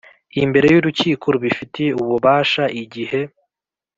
imbere 0.43 0.67
y 0.73 0.77
urukiko 0.79 1.25
rubifitiye 1.33 1.91
ububasha 2.01 2.63
Igihe 2.81 3.21